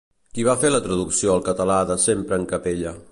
Qui 0.37 0.45
va 0.47 0.55
fer 0.63 0.71
la 0.71 0.79
traducció 0.85 1.33
al 1.35 1.45
català 1.51 1.77
de 1.91 1.99
Sempre 2.07 2.41
en 2.41 2.49
capella? 2.55 2.97